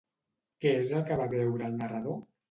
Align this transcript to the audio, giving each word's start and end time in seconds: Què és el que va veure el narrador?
Què 0.63 0.71
és 0.77 0.93
el 0.99 1.03
que 1.09 1.17
va 1.19 1.27
veure 1.33 1.67
el 1.73 1.77
narrador? 1.83 2.17